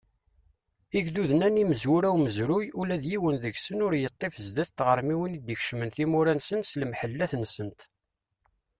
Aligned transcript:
Igduden-a 0.99 1.47
n 1.49 1.61
imezwura 1.63 2.07
umezruy, 2.17 2.65
ula 2.79 2.95
d 3.01 3.03
yiwen 3.11 3.35
deg-sen 3.43 3.83
ur 3.85 3.93
yeṭṭif 4.01 4.35
sdat 4.45 4.69
tɣermiwin 4.77 5.37
i 5.37 5.39
d-ikecmen 5.45 5.89
timura-nsen 5.95 6.61
s 6.63 6.71
lemḥellat-nsent! 6.81 7.79